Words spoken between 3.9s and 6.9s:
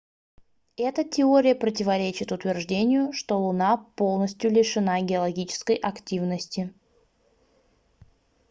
полностью лишена геологической активности